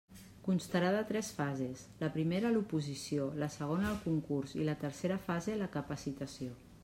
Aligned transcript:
Constarà 0.45 0.87
de 0.93 1.01
tres 1.11 1.27
fases: 1.39 1.83
la 1.99 2.09
primera 2.15 2.51
l'oposició; 2.55 3.29
la 3.43 3.51
segona 3.57 3.91
el 3.91 4.01
concurs 4.09 4.55
i 4.63 4.67
la 4.71 4.77
tercera 4.85 5.19
fase 5.29 5.61
la 5.63 5.71
capacitació. 5.79 6.59